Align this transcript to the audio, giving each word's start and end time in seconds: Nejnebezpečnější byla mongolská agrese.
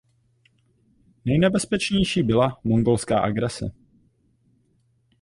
Nejnebezpečnější 1.25 2.23
byla 2.23 2.57
mongolská 2.63 3.19
agrese. 3.19 3.71